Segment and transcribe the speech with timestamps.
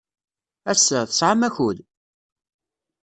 [0.71, 1.77] Ass-a, tesɛam akud?